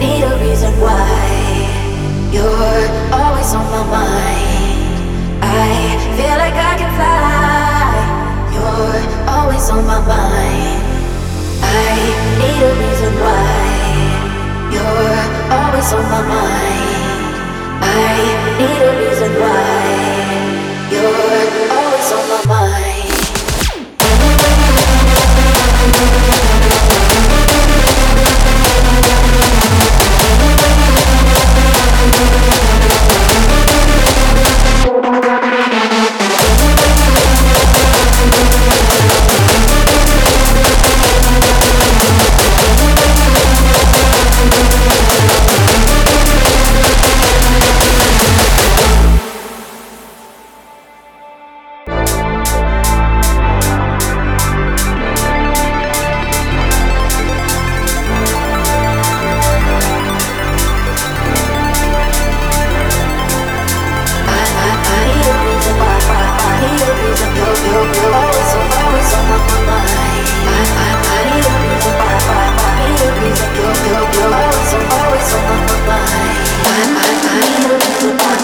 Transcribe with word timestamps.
need 0.00 0.22
a 0.22 0.34
reason 0.44 0.72
why 0.80 1.06
you're 2.32 2.86
always 3.12 3.50
on 3.54 3.66
my 3.70 3.84
mind. 3.96 4.96
I 5.42 5.96
feel 6.16 6.36
like 6.42 6.56
I 6.70 6.74
can 6.80 6.92
fly. 6.98 7.96
You're 8.54 9.02
always 9.36 9.70
on 9.70 9.84
my 9.86 10.00
mind. 10.06 10.82
I 11.62 11.96
need 12.40 12.60
a 12.68 12.72
reason 12.82 13.12
why 13.24 13.56
you're 14.74 15.24
always 15.58 15.92
on 15.92 16.04
my 16.14 16.22
mind. 16.28 16.96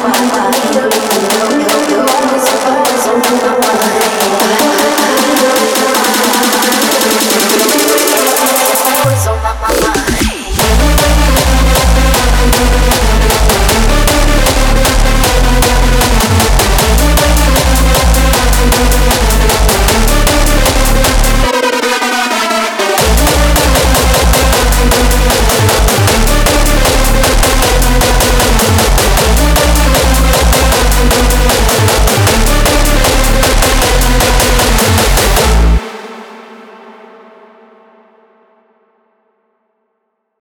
my. 0.03 0.52